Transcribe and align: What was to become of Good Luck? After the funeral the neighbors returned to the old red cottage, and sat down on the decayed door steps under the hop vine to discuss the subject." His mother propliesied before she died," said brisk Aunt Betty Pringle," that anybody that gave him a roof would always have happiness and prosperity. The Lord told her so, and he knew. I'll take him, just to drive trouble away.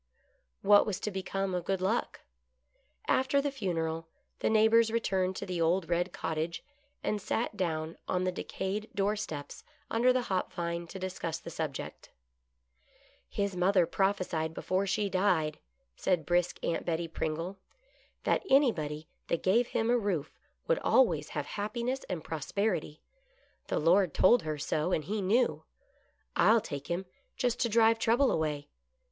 What 0.63 0.87
was 0.87 0.99
to 1.01 1.11
become 1.11 1.53
of 1.53 1.65
Good 1.65 1.79
Luck? 1.79 2.21
After 3.07 3.39
the 3.39 3.51
funeral 3.51 4.07
the 4.39 4.49
neighbors 4.49 4.89
returned 4.89 5.35
to 5.35 5.45
the 5.45 5.61
old 5.61 5.89
red 5.89 6.11
cottage, 6.11 6.63
and 7.03 7.21
sat 7.21 7.55
down 7.55 7.99
on 8.07 8.23
the 8.23 8.31
decayed 8.31 8.89
door 8.95 9.15
steps 9.15 9.63
under 9.91 10.11
the 10.11 10.23
hop 10.23 10.51
vine 10.53 10.87
to 10.87 10.97
discuss 10.97 11.37
the 11.37 11.51
subject." 11.51 12.09
His 13.39 13.55
mother 13.55 13.85
propliesied 13.85 14.55
before 14.55 14.87
she 14.87 15.07
died," 15.07 15.59
said 15.95 16.25
brisk 16.25 16.57
Aunt 16.65 16.83
Betty 16.83 17.07
Pringle," 17.07 17.59
that 18.23 18.41
anybody 18.49 19.07
that 19.27 19.43
gave 19.43 19.67
him 19.67 19.91
a 19.91 19.99
roof 19.99 20.39
would 20.67 20.79
always 20.79 21.29
have 21.37 21.45
happiness 21.45 22.03
and 22.09 22.23
prosperity. 22.23 23.03
The 23.67 23.77
Lord 23.77 24.15
told 24.15 24.41
her 24.41 24.57
so, 24.57 24.91
and 24.91 25.03
he 25.03 25.21
knew. 25.21 25.63
I'll 26.35 26.59
take 26.59 26.87
him, 26.87 27.05
just 27.37 27.59
to 27.59 27.69
drive 27.69 27.99
trouble 27.99 28.31
away. 28.31 28.67